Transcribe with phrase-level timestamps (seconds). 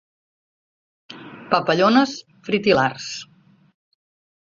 [1.51, 2.13] Papallones
[2.47, 3.11] fritil·lars.